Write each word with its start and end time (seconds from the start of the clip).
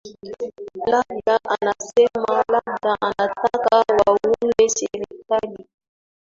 labda 0.91 1.39
anasema 1.43 2.43
labda 2.47 2.97
anataka 3.01 3.77
waunge 3.93 4.69
serikali 4.69 5.65